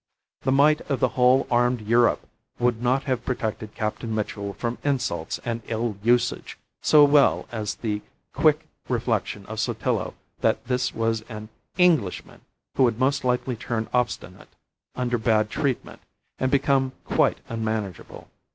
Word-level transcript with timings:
The 0.41 0.51
might 0.51 0.81
of 0.89 0.99
the 0.99 1.09
whole 1.09 1.45
armed 1.51 1.81
Europe 1.81 2.27
would 2.57 2.81
not 2.81 3.03
have 3.03 3.23
protected 3.23 3.75
Captain 3.75 4.15
Mitchell 4.15 4.53
from 4.53 4.79
insults 4.83 5.39
and 5.45 5.61
ill 5.67 5.95
usage, 6.01 6.57
so 6.81 7.03
well 7.03 7.47
as 7.51 7.75
the 7.75 8.01
quick 8.33 8.67
reflection 8.89 9.45
of 9.45 9.59
Sotillo 9.59 10.15
that 10.39 10.65
this 10.65 10.91
was 10.95 11.21
an 11.29 11.49
Englishman 11.77 12.41
who 12.75 12.83
would 12.85 12.97
most 12.97 13.23
likely 13.23 13.55
turn 13.55 13.89
obstinate 13.93 14.49
under 14.95 15.19
bad 15.19 15.51
treatment, 15.51 16.01
and 16.39 16.49
become 16.49 16.93
quite 17.05 17.37
unmanageable. 17.47 18.27